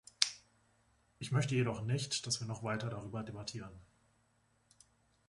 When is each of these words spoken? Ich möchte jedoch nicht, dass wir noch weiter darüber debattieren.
Ich 1.19 1.31
möchte 1.31 1.53
jedoch 1.53 1.83
nicht, 1.83 2.25
dass 2.25 2.39
wir 2.41 2.47
noch 2.47 2.63
weiter 2.63 2.89
darüber 2.89 3.21
debattieren. 3.21 3.79